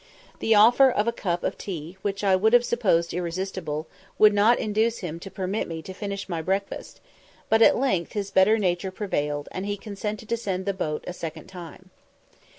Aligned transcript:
The 0.39 0.55
offer 0.55 0.89
of 0.89 1.07
a 1.07 1.11
cup 1.11 1.43
of 1.43 1.59
tea, 1.59 1.95
which 2.01 2.23
I 2.23 2.35
would 2.35 2.53
have 2.53 2.65
supposed 2.65 3.13
irresistible, 3.13 3.85
would 4.17 4.33
not 4.33 4.57
induce 4.57 4.97
him 5.05 5.19
to 5.19 5.29
permit 5.29 5.67
me 5.67 5.83
to 5.83 5.93
finish 5.93 6.27
my 6.27 6.41
breakfast, 6.41 6.99
but 7.49 7.61
at 7.61 7.77
length 7.77 8.13
his 8.13 8.31
better 8.31 8.57
nature 8.57 8.89
prevailed, 8.89 9.47
and 9.51 9.63
he 9.67 9.77
consented 9.77 10.27
to 10.29 10.37
send 10.37 10.65
the 10.65 10.73
boat 10.73 11.03
a 11.05 11.13
second 11.13 11.45
time. 11.45 11.91